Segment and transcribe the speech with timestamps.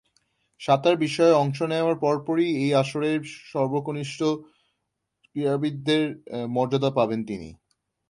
[0.61, 4.19] সাঁতার বিষয়ে অংশ নেয়ার পরপরই এ আসরের সর্বকনিষ্ঠ
[5.25, 6.03] ক্রীড়াবিদের
[6.55, 7.49] মর্যাদা পাবেন তিনি।